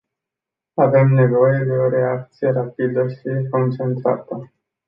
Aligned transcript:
Avem 0.75 1.13
nevoie 1.15 1.63
de 1.65 1.71
o 1.77 1.89
reacție 1.89 2.51
rapidă 2.51 3.07
și 3.07 3.49
concertată. 3.49 4.51